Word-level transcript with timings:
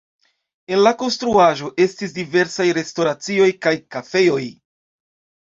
En 0.77 0.79
la 0.85 0.93
konstruaĵo 1.01 1.69
estis 1.85 2.15
diversaj 2.15 2.67
restoracioj 2.79 3.51
kaj 3.67 3.75
kafejoj. 3.99 4.43